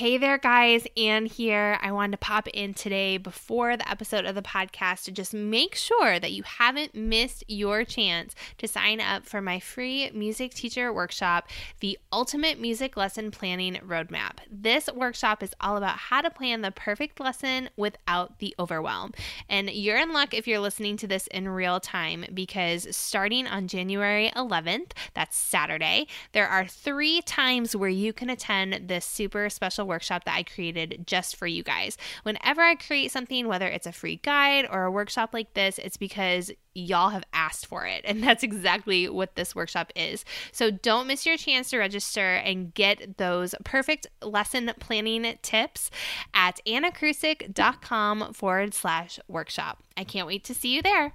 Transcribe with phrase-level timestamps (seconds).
[0.00, 0.86] Hey there, guys.
[0.96, 1.78] Anne here.
[1.82, 5.74] I wanted to pop in today before the episode of the podcast to just make
[5.74, 10.90] sure that you haven't missed your chance to sign up for my free music teacher
[10.90, 11.48] workshop,
[11.80, 14.38] the Ultimate Music Lesson Planning Roadmap.
[14.50, 19.12] This workshop is all about how to plan the perfect lesson without the overwhelm.
[19.50, 23.68] And you're in luck if you're listening to this in real time because starting on
[23.68, 29.89] January 11th, that's Saturday, there are three times where you can attend this super special
[29.90, 31.98] workshop that I created just for you guys.
[32.22, 35.98] Whenever I create something, whether it's a free guide or a workshop like this, it's
[35.98, 38.04] because y'all have asked for it.
[38.10, 40.24] And that's exactly what this workshop is.
[40.52, 45.90] So don't miss your chance to register and get those perfect lesson planning tips
[46.32, 49.82] at anacrusic.com forward slash workshop.
[49.96, 51.12] I can't wait to see you there.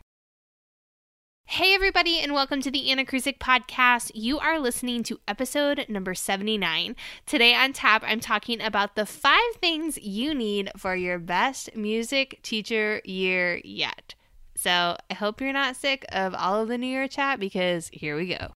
[1.47, 4.09] Hey, everybody, and welcome to the Anacrusic podcast.
[4.15, 6.95] You are listening to episode number 79.
[7.27, 12.39] Today on tap, I'm talking about the five things you need for your best music
[12.41, 14.15] teacher year yet.
[14.55, 18.17] So I hope you're not sick of all of the New Year chat because here
[18.17, 18.51] we go.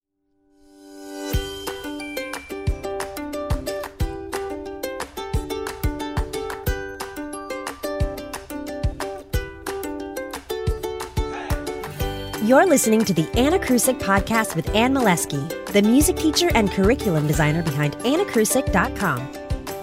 [12.44, 17.62] You're listening to the Anacrusic podcast with Anne Molesky, the music teacher and curriculum designer
[17.62, 19.34] behind anacrusic.com.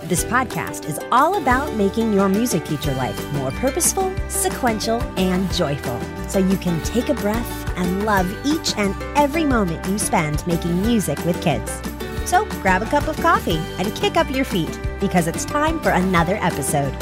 [0.05, 6.01] This podcast is all about making your music teacher life more purposeful, sequential, and joyful
[6.31, 10.81] so you can take a breath and love each and every moment you spend making
[10.81, 11.71] music with kids.
[12.25, 15.91] So grab a cup of coffee and kick up your feet because it's time for
[15.91, 16.97] another episode.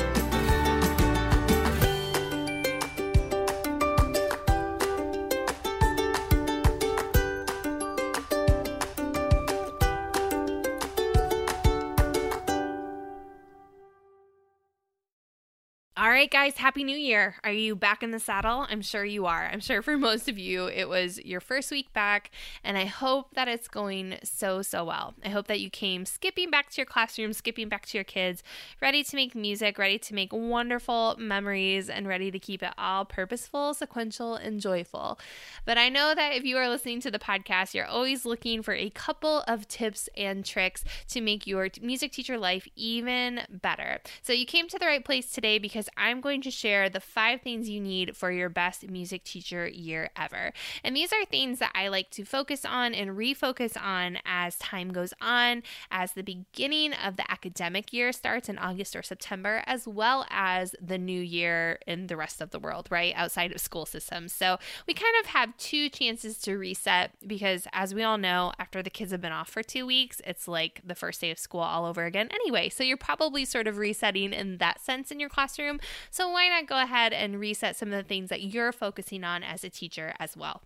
[16.02, 17.36] Right, guys, Happy New Year.
[17.44, 18.66] Are you back in the saddle?
[18.68, 19.48] I'm sure you are.
[19.52, 22.32] I'm sure for most of you, it was your first week back,
[22.64, 25.14] and I hope that it's going so, so well.
[25.24, 28.42] I hope that you came skipping back to your classroom, skipping back to your kids,
[28.82, 33.04] ready to make music, ready to make wonderful memories, and ready to keep it all
[33.04, 35.18] purposeful, sequential, and joyful.
[35.64, 38.74] But I know that if you are listening to the podcast, you're always looking for
[38.74, 44.00] a couple of tips and tricks to make your music teacher life even better.
[44.22, 47.00] So you came to the right place today because I'm I'm going to share the
[47.00, 50.52] five things you need for your best music teacher year ever.
[50.84, 54.92] And these are things that I like to focus on and refocus on as time
[54.92, 59.88] goes on, as the beginning of the academic year starts in August or September, as
[59.88, 63.12] well as the new year in the rest of the world, right?
[63.16, 64.32] Outside of school systems.
[64.32, 68.84] So we kind of have two chances to reset because, as we all know, after
[68.84, 71.62] the kids have been off for two weeks, it's like the first day of school
[71.62, 72.68] all over again anyway.
[72.68, 75.73] So you're probably sort of resetting in that sense in your classroom.
[76.10, 79.42] So why not go ahead and reset some of the things that you're focusing on
[79.42, 80.62] as a teacher as well?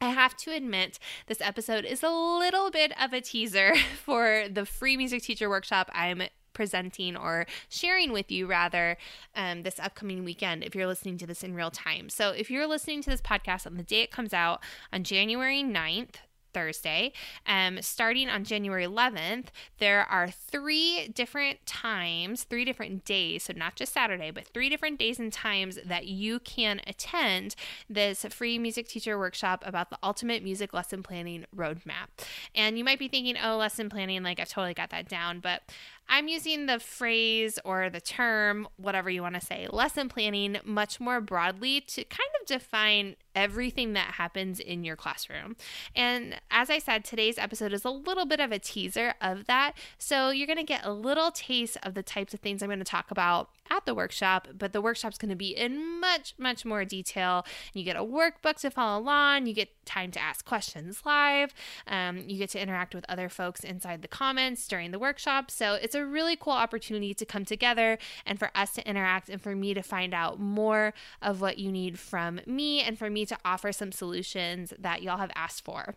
[0.00, 0.98] I have to admit,
[1.28, 5.90] this episode is a little bit of a teaser for the free music teacher workshop
[5.92, 6.22] I'm
[6.52, 8.96] presenting or sharing with you rather
[9.34, 12.08] um, this upcoming weekend if you're listening to this in real time.
[12.08, 14.60] So if you're listening to this podcast on the day it comes out
[14.92, 16.16] on January 9th,
[16.52, 17.12] Thursday.
[17.46, 19.46] Um, starting on January 11th,
[19.78, 24.98] there are three different times, three different days, so not just Saturday, but three different
[24.98, 27.54] days and times that you can attend
[27.88, 32.08] this free music teacher workshop about the ultimate music lesson planning roadmap.
[32.54, 35.62] And you might be thinking, oh, lesson planning, like I've totally got that down, but
[36.08, 41.00] I'm using the phrase or the term, whatever you want to say, lesson planning much
[41.00, 45.56] more broadly to kind of define everything that happens in your classroom.
[45.94, 49.72] And as I said, today's episode is a little bit of a teaser of that.
[49.98, 52.78] So you're going to get a little taste of the types of things I'm going
[52.78, 56.64] to talk about at the workshop, but the workshop's going to be in much, much
[56.64, 57.46] more detail.
[57.72, 61.54] You get a workbook to follow along, you get time to ask questions live,
[61.86, 65.50] um, you get to interact with other folks inside the comments during the workshop.
[65.50, 69.40] So it's a really cool opportunity to come together and for us to interact and
[69.40, 70.92] for me to find out more
[71.22, 75.18] of what you need from me and for me to offer some solutions that y'all
[75.18, 75.96] have asked for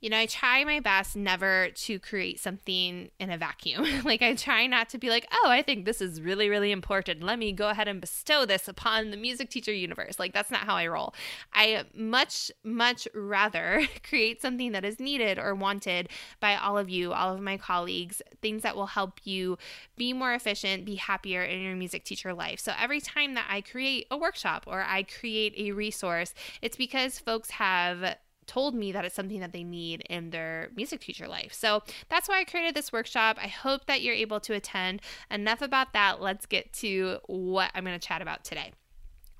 [0.00, 3.86] you know, I try my best never to create something in a vacuum.
[4.04, 7.22] like, I try not to be like, oh, I think this is really, really important.
[7.22, 10.18] Let me go ahead and bestow this upon the music teacher universe.
[10.18, 11.14] Like, that's not how I roll.
[11.54, 16.10] I much, much rather create something that is needed or wanted
[16.40, 19.56] by all of you, all of my colleagues, things that will help you
[19.96, 22.60] be more efficient, be happier in your music teacher life.
[22.60, 27.18] So, every time that I create a workshop or I create a resource, it's because
[27.18, 28.16] folks have
[28.46, 31.52] told me that it's something that they need in their music teacher life.
[31.52, 33.38] So that's why I created this workshop.
[33.40, 35.02] I hope that you're able to attend.
[35.30, 36.20] Enough about that.
[36.20, 38.72] Let's get to what I'm going to chat about today.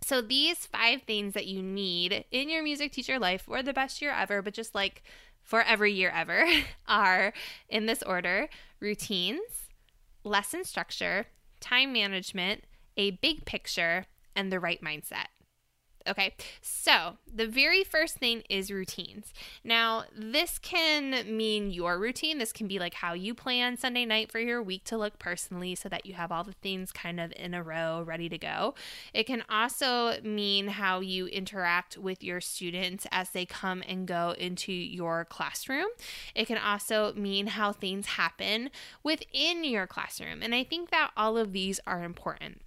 [0.02, 4.00] So, these five things that you need in your music teacher life for the best
[4.02, 5.02] year ever, but just like
[5.42, 6.46] for every year ever,
[6.88, 7.32] are
[7.68, 8.48] in this order
[8.78, 9.68] routines,
[10.22, 11.26] lesson structure,
[11.60, 12.64] time management,
[12.96, 15.26] a big picture, and the right mindset.
[16.08, 19.32] Okay, so the very first thing is routines.
[19.64, 22.38] Now, this can mean your routine.
[22.38, 25.74] This can be like how you plan Sunday night for your week to look personally
[25.74, 28.74] so that you have all the things kind of in a row ready to go.
[29.12, 34.34] It can also mean how you interact with your students as they come and go
[34.38, 35.88] into your classroom.
[36.34, 38.70] It can also mean how things happen
[39.02, 40.42] within your classroom.
[40.42, 42.60] And I think that all of these are important.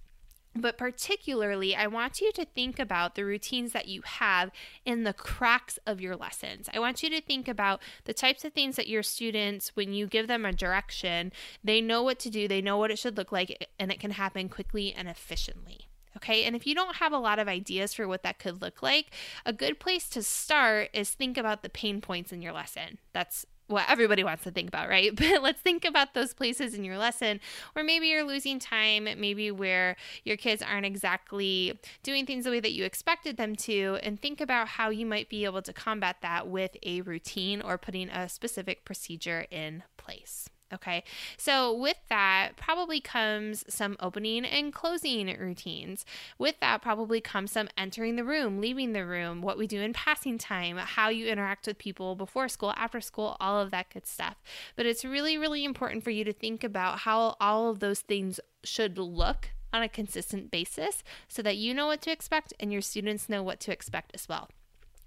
[0.54, 4.50] But particularly, I want you to think about the routines that you have
[4.84, 6.68] in the cracks of your lessons.
[6.74, 10.08] I want you to think about the types of things that your students, when you
[10.08, 11.32] give them a direction,
[11.62, 14.10] they know what to do, they know what it should look like, and it can
[14.12, 15.86] happen quickly and efficiently.
[16.16, 18.82] Okay, and if you don't have a lot of ideas for what that could look
[18.82, 19.12] like,
[19.46, 22.98] a good place to start is think about the pain points in your lesson.
[23.12, 25.14] That's what everybody wants to think about, right?
[25.20, 27.40] But let's think about those places in your lesson
[27.74, 32.60] where maybe you're losing time, maybe where your kids aren't exactly doing things the way
[32.60, 36.16] that you expected them to, and think about how you might be able to combat
[36.22, 40.48] that with a routine or putting a specific procedure in place.
[40.72, 41.02] Okay,
[41.36, 46.04] so with that probably comes some opening and closing routines.
[46.38, 49.92] With that probably comes some entering the room, leaving the room, what we do in
[49.92, 54.06] passing time, how you interact with people before school, after school, all of that good
[54.06, 54.36] stuff.
[54.76, 58.38] But it's really, really important for you to think about how all of those things
[58.62, 62.82] should look on a consistent basis so that you know what to expect and your
[62.82, 64.48] students know what to expect as well.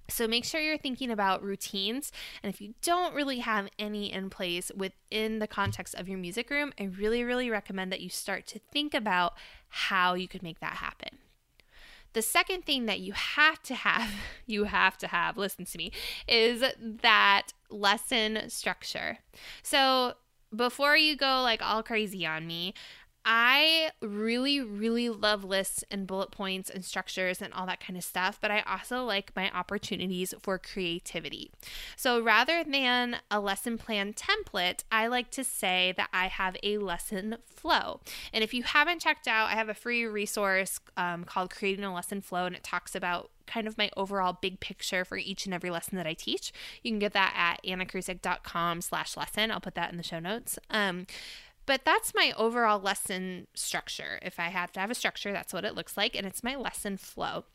[0.09, 2.11] So make sure you're thinking about routines.
[2.41, 6.49] And if you don't really have any in place within the context of your music
[6.49, 9.33] room, I really, really recommend that you start to think about
[9.69, 11.19] how you could make that happen.
[12.13, 14.11] The second thing that you have to have,
[14.45, 15.91] you have to have, listen to me,
[16.27, 19.19] is that lesson structure.
[19.63, 20.13] So
[20.55, 22.73] before you go like all crazy on me,
[23.25, 28.03] I really, really love lists and bullet points and structures and all that kind of
[28.03, 31.51] stuff, but I also like my opportunities for creativity.
[31.95, 36.79] So rather than a lesson plan template, I like to say that I have a
[36.79, 38.01] lesson flow.
[38.33, 41.93] And if you haven't checked out, I have a free resource um, called Creating a
[41.93, 45.53] Lesson Flow, and it talks about kind of my overall big picture for each and
[45.53, 46.51] every lesson that I teach.
[46.81, 49.51] You can get that at anacrusic.com slash lesson.
[49.51, 50.57] I'll put that in the show notes.
[50.69, 51.05] Um,
[51.65, 54.19] but that's my overall lesson structure.
[54.21, 56.15] If I have to have a structure, that's what it looks like.
[56.15, 57.45] And it's my lesson flow.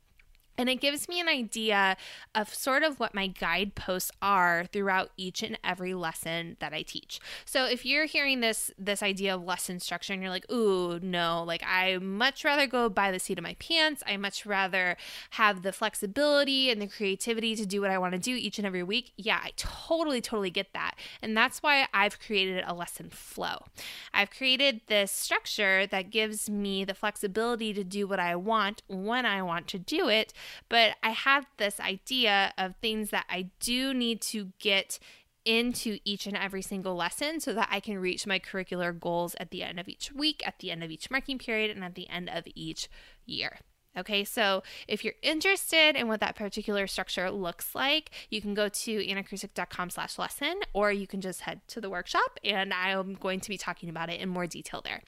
[0.58, 1.96] And it gives me an idea
[2.34, 7.20] of sort of what my guideposts are throughout each and every lesson that I teach.
[7.44, 11.44] So if you're hearing this this idea of lesson structure and you're like, "Ooh, no,
[11.46, 14.02] like I much rather go by the seat of my pants.
[14.04, 14.96] I much rather
[15.30, 18.66] have the flexibility and the creativity to do what I want to do each and
[18.66, 20.96] every week." Yeah, I totally totally get that.
[21.22, 23.66] And that's why I've created a lesson flow.
[24.12, 29.24] I've created this structure that gives me the flexibility to do what I want when
[29.24, 30.32] I want to do it
[30.68, 34.98] but I have this idea of things that I do need to get
[35.44, 39.50] into each and every single lesson so that I can reach my curricular goals at
[39.50, 42.08] the end of each week, at the end of each marking period, and at the
[42.10, 42.88] end of each
[43.24, 43.58] year.
[43.96, 48.68] Okay, so if you're interested in what that particular structure looks like, you can go
[48.68, 53.40] to anacrusic.com slash lesson, or you can just head to the workshop and I'm going
[53.40, 55.02] to be talking about it in more detail there.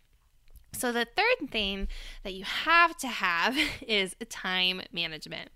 [0.73, 1.89] So, the third thing
[2.23, 5.51] that you have to have is time management.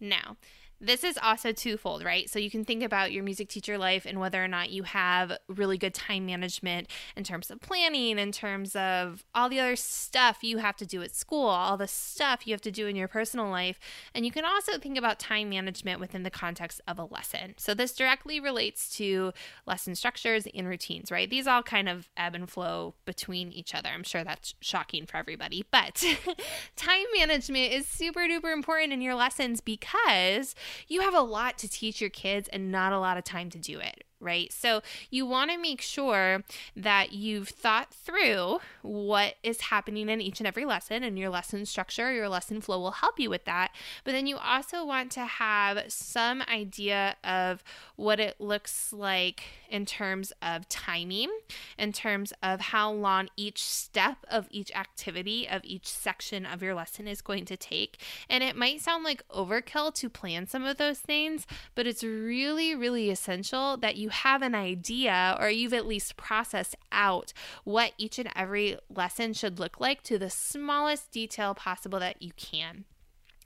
[0.00, 0.36] Now,
[0.80, 2.30] this is also twofold, right?
[2.30, 5.36] So you can think about your music teacher life and whether or not you have
[5.48, 10.38] really good time management in terms of planning, in terms of all the other stuff
[10.42, 13.08] you have to do at school, all the stuff you have to do in your
[13.08, 13.80] personal life.
[14.14, 17.54] And you can also think about time management within the context of a lesson.
[17.56, 19.32] So this directly relates to
[19.66, 21.28] lesson structures and routines, right?
[21.28, 23.88] These all kind of ebb and flow between each other.
[23.88, 26.04] I'm sure that's shocking for everybody, but
[26.76, 30.54] time management is super duper important in your lessons because
[30.88, 33.58] you have a lot to teach your kids and not a lot of time to
[33.58, 34.52] do it right?
[34.52, 36.44] So you want to make sure
[36.76, 41.66] that you've thought through what is happening in each and every lesson, and your lesson
[41.66, 43.72] structure, your lesson flow will help you with that.
[44.04, 47.62] But then you also want to have some idea of
[47.96, 51.30] what it looks like in terms of timing,
[51.78, 56.74] in terms of how long each step of each activity of each section of your
[56.74, 58.00] lesson is going to take.
[58.28, 62.74] And it might sound like overkill to plan some of those things, but it's really,
[62.74, 67.34] really essential that you have an idea or you've at least processed out
[67.64, 72.32] what each and every lesson should look like to the smallest detail possible that you
[72.36, 72.84] can.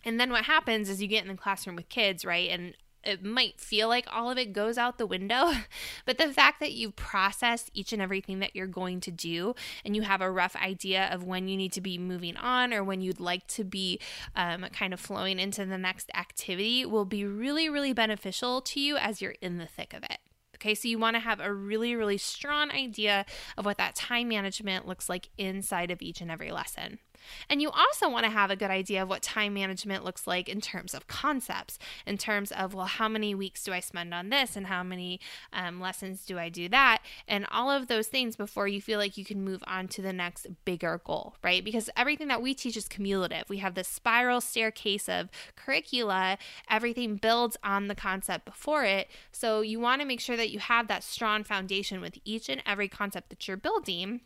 [0.04, 2.49] And then what happens is you get in the classroom with kids, right?
[2.49, 5.52] And it might feel like all of it goes out the window,
[6.07, 9.97] but the fact that you've processed each and everything that you're going to do and
[9.97, 13.00] you have a rough idea of when you need to be moving on or when
[13.00, 13.99] you'd like to be
[14.37, 18.97] um, kind of flowing into the next activity will be really, really beneficial to you
[18.97, 20.19] as you're in the thick of it.
[20.62, 23.26] Okay, so you want to have a really, really strong idea
[23.59, 27.00] of what that time management looks like inside of each and every lesson.
[27.48, 30.48] And you also want to have a good idea of what time management looks like
[30.48, 34.30] in terms of concepts, in terms of, well, how many weeks do I spend on
[34.30, 35.20] this and how many
[35.52, 37.02] um, lessons do I do that?
[37.28, 40.12] And all of those things before you feel like you can move on to the
[40.12, 41.64] next bigger goal, right?
[41.64, 43.44] Because everything that we teach is cumulative.
[43.48, 46.38] We have this spiral staircase of curricula,
[46.70, 49.08] everything builds on the concept before it.
[49.32, 52.62] So you want to make sure that you have that strong foundation with each and
[52.66, 54.20] every concept that you're building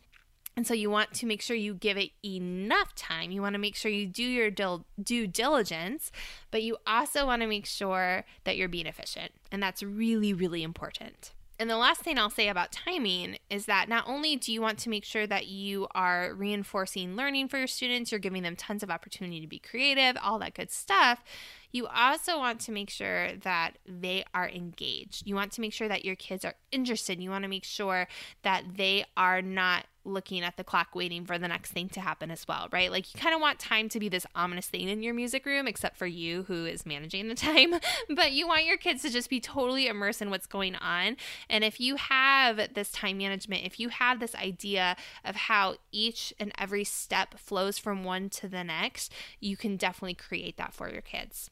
[0.57, 3.29] and so you want to make sure you give it enough time.
[3.29, 6.11] You want to make sure you do your due diligence,
[6.49, 9.31] but you also want to make sure that you're being efficient.
[9.51, 11.31] And that's really, really important.
[11.59, 14.79] And the last thing I'll say about timing is that not only do you want
[14.79, 18.83] to make sure that you are reinforcing learning for your students, you're giving them tons
[18.83, 21.23] of opportunity to be creative, all that good stuff,
[21.71, 25.23] you also want to make sure that they are engaged.
[25.25, 27.21] You want to make sure that your kids are interested.
[27.21, 28.07] You want to make sure
[28.43, 32.31] that they are not looking at the clock waiting for the next thing to happen
[32.31, 32.91] as well, right?
[32.91, 35.67] Like you kind of want time to be this ominous thing in your music room,
[35.67, 37.73] except for you who is managing the time.
[38.09, 41.17] but you want your kids to just be totally immersed in what's going on.
[41.49, 44.95] And if you have this time management, if you have this idea
[45.25, 50.15] of how each and every step flows from one to the next, you can definitely
[50.15, 51.49] create that for your kids.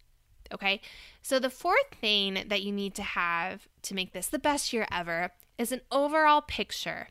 [0.53, 0.81] Okay.
[1.21, 4.87] So, the fourth thing that you need to have to make this the best year
[4.91, 7.09] ever is an overall picture.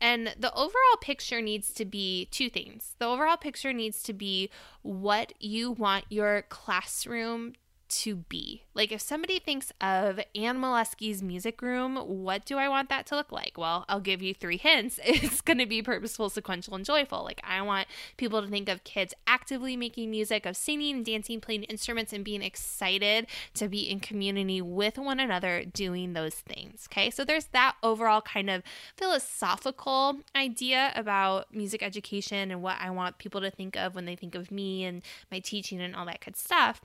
[0.00, 2.94] And the overall picture needs to be two things.
[2.98, 4.50] The overall picture needs to be
[4.82, 7.54] what you want your classroom
[7.90, 8.62] to be.
[8.74, 13.16] Like if somebody thinks of Anne Molesky's music room, what do I want that to
[13.16, 13.58] look like?
[13.58, 14.98] Well, I'll give you three hints.
[15.20, 17.24] It's going to be purposeful, sequential, and joyful.
[17.24, 21.64] Like I want people to think of kids actively making music, of singing, dancing, playing
[21.64, 26.88] instruments, and being excited to be in community with one another doing those things.
[26.90, 28.62] Okay, so there's that overall kind of
[28.96, 34.16] philosophical idea about music education and what I want people to think of when they
[34.16, 36.80] think of me and my teaching and all that good stuff.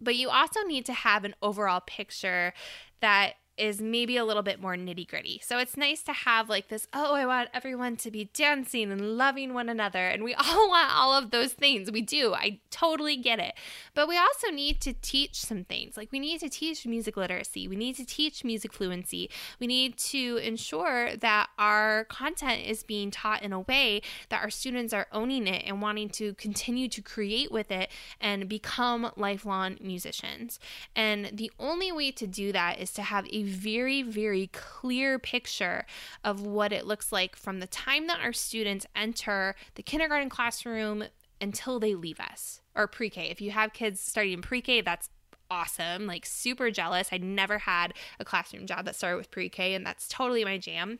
[0.00, 2.52] But you also need to have an overall picture
[3.00, 5.40] that is maybe a little bit more nitty gritty.
[5.44, 9.16] So it's nice to have like this, oh, I want everyone to be dancing and
[9.16, 10.06] loving one another.
[10.06, 11.90] And we all want all of those things.
[11.90, 12.34] We do.
[12.34, 13.54] I totally get it.
[13.94, 15.96] But we also need to teach some things.
[15.96, 19.30] Like we need to teach music literacy, we need to teach music fluency.
[19.58, 24.50] We need to ensure that our content is being taught in a way that our
[24.50, 29.78] students are owning it and wanting to continue to create with it and become lifelong
[29.80, 30.58] musicians.
[30.94, 35.86] And the only way to do that is to have a very, very clear picture
[36.24, 41.04] of what it looks like from the time that our students enter the kindergarten classroom
[41.40, 43.28] until they leave us or pre K.
[43.30, 45.10] If you have kids studying pre K, that's
[45.50, 46.06] awesome.
[46.06, 47.08] Like, super jealous.
[47.12, 50.58] I never had a classroom job that started with pre K, and that's totally my
[50.58, 50.98] jam.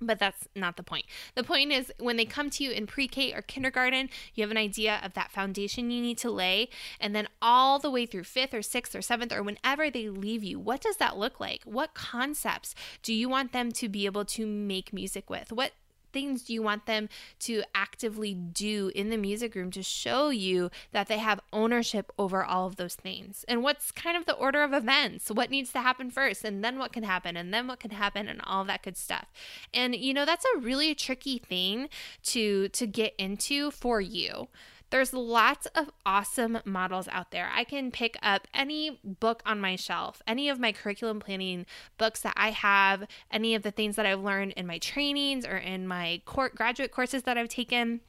[0.00, 1.06] But that's not the point.
[1.34, 4.50] The point is when they come to you in pre K or kindergarten, you have
[4.50, 6.68] an idea of that foundation you need to lay.
[7.00, 10.44] And then all the way through fifth or sixth or seventh or whenever they leave
[10.44, 11.62] you, what does that look like?
[11.64, 15.50] What concepts do you want them to be able to make music with?
[15.52, 15.72] What
[16.12, 17.08] things do you want them
[17.40, 22.44] to actively do in the music room to show you that they have ownership over
[22.44, 23.44] all of those things?
[23.48, 25.30] And what's kind of the order of events?
[25.30, 28.28] What needs to happen first, and then what can happen, and then what can happen,
[28.28, 29.26] and all that good stuff.
[29.72, 31.88] And you know, that's a really tricky thing
[32.24, 34.48] to to get into for you.
[34.90, 37.50] There's lots of awesome models out there.
[37.54, 41.66] I can pick up any book on my shelf, any of my curriculum planning
[41.98, 45.56] books that I have, any of the things that I've learned in my trainings or
[45.56, 48.00] in my court graduate courses that I've taken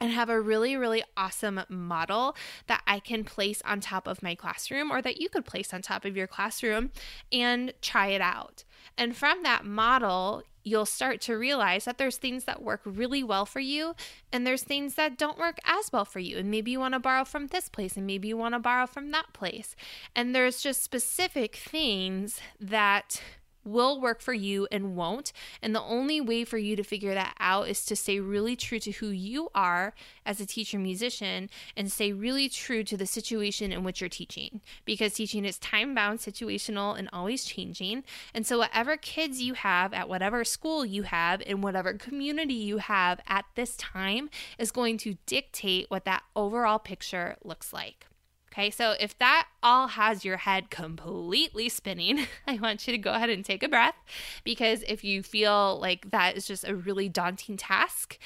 [0.00, 2.36] and have a really, really awesome model
[2.66, 5.82] that I can place on top of my classroom or that you could place on
[5.82, 6.90] top of your classroom
[7.32, 8.64] and try it out.
[8.98, 13.46] And from that model, you'll start to realize that there's things that work really well
[13.46, 13.94] for you
[14.32, 16.38] and there's things that don't work as well for you.
[16.38, 18.86] And maybe you want to borrow from this place and maybe you want to borrow
[18.86, 19.76] from that place.
[20.16, 23.20] And there's just specific things that
[23.64, 25.32] will work for you and won't.
[25.62, 28.78] And the only way for you to figure that out is to stay really true
[28.80, 29.94] to who you are
[30.26, 34.60] as a teacher musician and stay really true to the situation in which you're teaching
[34.84, 38.04] because teaching is time bound, situational, and always changing.
[38.34, 42.78] And so, whatever kids you have at whatever school you have in whatever community you
[42.78, 48.06] have at this time is going to dictate what that overall picture looks like.
[48.54, 53.12] Okay, so if that all has your head completely spinning, I want you to go
[53.12, 53.96] ahead and take a breath
[54.44, 58.16] because if you feel like that is just a really daunting task,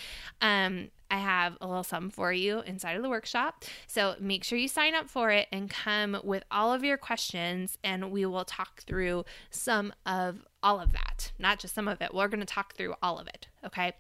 [0.42, 3.64] um, I have a little something for you inside of the workshop.
[3.86, 7.78] So make sure you sign up for it and come with all of your questions,
[7.82, 11.32] and we will talk through some of all of that.
[11.38, 13.48] Not just some of it, we're going to talk through all of it.
[13.64, 13.94] Okay.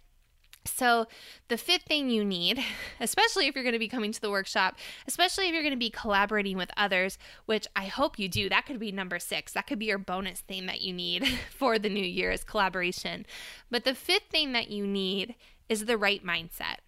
[0.68, 1.06] So,
[1.48, 2.62] the fifth thing you need,
[3.00, 5.78] especially if you're going to be coming to the workshop, especially if you're going to
[5.78, 9.52] be collaborating with others, which I hope you do, that could be number six.
[9.52, 13.26] That could be your bonus thing that you need for the new year is collaboration.
[13.70, 15.34] But the fifth thing that you need
[15.68, 16.78] is the right mindset.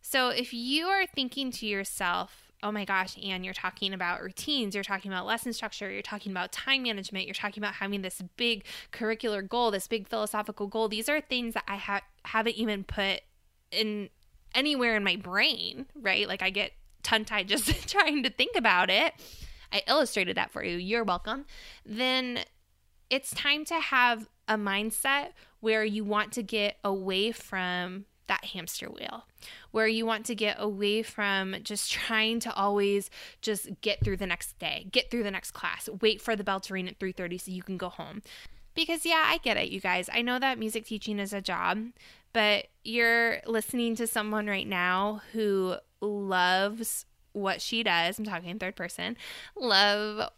[0.00, 4.74] So, if you are thinking to yourself, oh my gosh, Anne, you're talking about routines,
[4.74, 8.22] you're talking about lesson structure, you're talking about time management, you're talking about having this
[8.36, 10.88] big curricular goal, this big philosophical goal.
[10.88, 13.20] These are things that I ha- haven't even put
[13.70, 14.10] in
[14.54, 16.28] anywhere in my brain, right?
[16.28, 19.14] Like I get tongue tied just trying to think about it.
[19.72, 20.76] I illustrated that for you.
[20.76, 21.44] You're welcome.
[21.84, 22.40] Then
[23.10, 25.30] it's time to have a mindset
[25.60, 29.24] where you want to get away from that hamster wheel
[29.70, 34.26] where you want to get away from just trying to always just get through the
[34.26, 37.40] next day, get through the next class, wait for the bell to ring at 3:30
[37.40, 38.22] so you can go home.
[38.76, 40.08] Because yeah, I get it, you guys.
[40.12, 41.88] I know that music teaching is a job,
[42.32, 48.18] but you're listening to someone right now who loves what she does.
[48.18, 49.16] I'm talking third person.
[49.56, 50.30] Love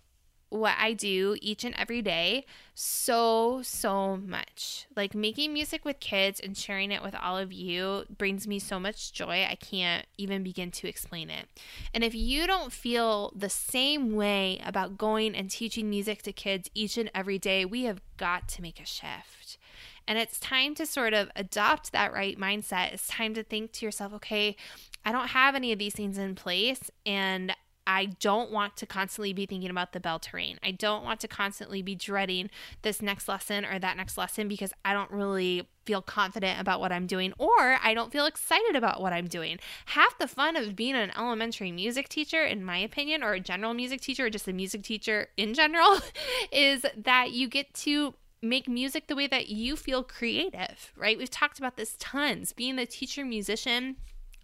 [0.50, 4.86] what I do each and every day so, so much.
[4.96, 8.78] Like making music with kids and sharing it with all of you brings me so
[8.78, 9.46] much joy.
[9.48, 11.46] I can't even begin to explain it.
[11.92, 16.70] And if you don't feel the same way about going and teaching music to kids
[16.74, 19.58] each and every day, we have got to make a shift.
[20.06, 22.94] And it's time to sort of adopt that right mindset.
[22.94, 24.56] It's time to think to yourself, okay,
[25.04, 27.54] I don't have any of these things in place and
[27.88, 30.58] I don't want to constantly be thinking about the bell terrain.
[30.62, 32.50] I don't want to constantly be dreading
[32.82, 36.92] this next lesson or that next lesson because I don't really feel confident about what
[36.92, 39.58] I'm doing or I don't feel excited about what I'm doing.
[39.86, 43.72] Half the fun of being an elementary music teacher, in my opinion, or a general
[43.72, 45.96] music teacher, or just a music teacher in general,
[46.52, 51.16] is that you get to make music the way that you feel creative, right?
[51.16, 52.52] We've talked about this tons.
[52.52, 53.96] Being the teacher musician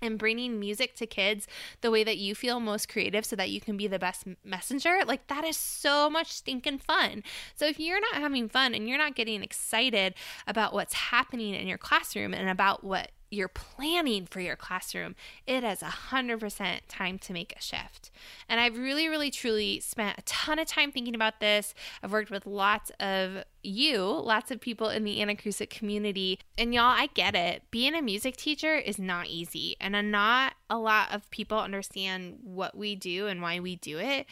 [0.03, 1.47] and bringing music to kids
[1.81, 5.01] the way that you feel most creative so that you can be the best messenger,
[5.07, 7.23] like that is so much stinking fun.
[7.55, 10.15] So if you're not having fun and you're not getting excited
[10.47, 15.17] about what's happening in your classroom and about what you're planning for your classroom,
[15.47, 18.11] it it is 100% time to make a shift.
[18.49, 21.75] And I've really, really, truly spent a ton of time thinking about this.
[22.03, 26.39] I've worked with lots of you, lots of people in the Anacrusic community.
[26.59, 27.63] And y'all, I get it.
[27.71, 32.77] Being a music teacher is not easy, and not a lot of people understand what
[32.77, 34.27] we do and why we do it.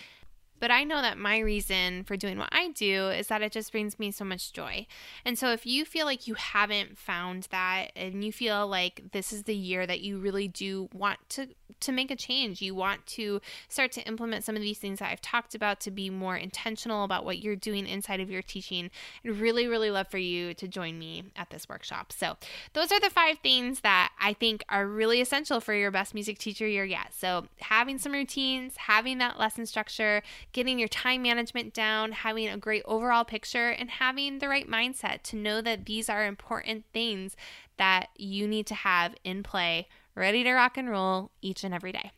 [0.63, 3.73] But I know that my reason for doing what I do is that it just
[3.73, 4.87] brings me so much joy.
[5.25, 9.33] And so if you feel like you haven't found that and you feel like this
[9.33, 11.49] is the year that you really do want to
[11.83, 15.11] to make a change, you want to start to implement some of these things that
[15.11, 18.91] I've talked about to be more intentional about what you're doing inside of your teaching,
[19.25, 22.13] I'd really really love for you to join me at this workshop.
[22.13, 22.37] So,
[22.73, 26.39] those are the five things that I think are really essential for your best music
[26.39, 27.13] teacher year yet.
[27.17, 32.57] So, having some routines, having that lesson structure, getting your time management down, having a
[32.57, 37.37] great overall picture, and having the right mindset to know that these are important things
[37.79, 41.93] that you need to have in play, ready to rock and roll each and every
[41.93, 42.13] day.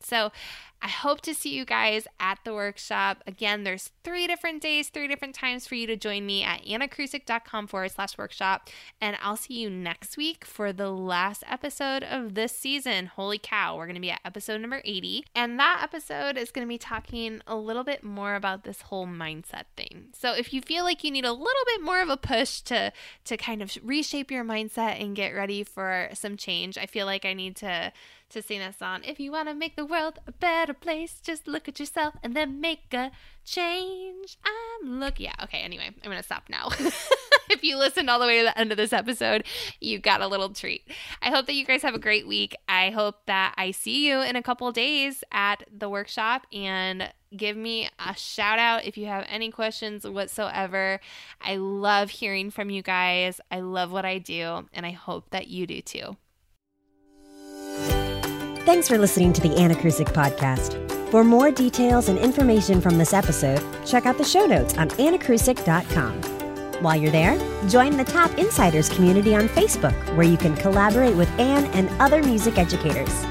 [0.00, 0.30] So,
[0.80, 3.24] I hope to see you guys at the workshop.
[3.26, 7.66] Again, there's three different days, three different times for you to join me at anacrusic.com
[7.66, 8.68] forward slash workshop.
[9.00, 13.06] And I'll see you next week for the last episode of this season.
[13.06, 15.24] Holy cow, we're going to be at episode number 80.
[15.34, 19.06] And that episode is going to be talking a little bit more about this whole
[19.06, 20.06] mindset thing.
[20.12, 22.92] So if you feel like you need a little bit more of a push to,
[23.24, 27.24] to kind of reshape your mindset and get ready for some change, I feel like
[27.24, 27.92] I need to
[28.30, 29.00] to sing that song.
[29.04, 32.34] If you want to make the world a better place, just look at yourself and
[32.34, 33.10] then make a
[33.44, 34.38] change.
[34.44, 35.18] I'm look.
[35.18, 35.34] Yeah.
[35.42, 35.58] Okay.
[35.58, 36.68] Anyway, I'm gonna stop now.
[37.50, 39.44] if you listened all the way to the end of this episode,
[39.80, 40.82] you got a little treat.
[41.22, 42.56] I hope that you guys have a great week.
[42.68, 47.56] I hope that I see you in a couple days at the workshop and give
[47.56, 51.00] me a shout out if you have any questions whatsoever.
[51.40, 53.40] I love hearing from you guys.
[53.50, 56.16] I love what I do, and I hope that you do too.
[58.68, 60.76] Thanks for listening to the Anacrusic podcast.
[61.10, 66.82] For more details and information from this episode, check out the show notes on anacrusic.com.
[66.82, 71.30] While you're there, join the TAP Insiders community on Facebook, where you can collaborate with
[71.40, 73.24] Anne and other music educators.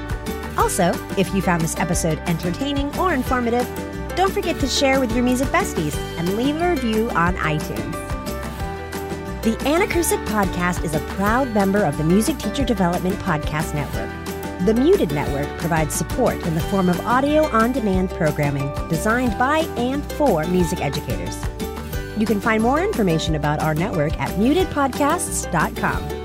[0.56, 3.64] Also, if you found this episode entertaining or informative,
[4.16, 7.92] don't forget to share with your music besties and leave a review on iTunes.
[9.42, 14.07] The Anacrusic Podcast is a proud member of the Music Teacher Development Podcast Network.
[14.66, 19.60] The Muted Network provides support in the form of audio on demand programming designed by
[19.76, 21.36] and for music educators.
[22.16, 26.17] You can find more information about our network at mutedpodcasts.com.